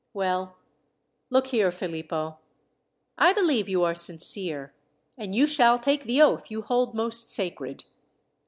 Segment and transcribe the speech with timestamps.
[0.15, 0.57] "Well,
[1.29, 2.39] look here, Philippo.
[3.19, 4.73] I believe you are sincere,
[5.15, 7.83] and you shall take the oath you hold most sacred."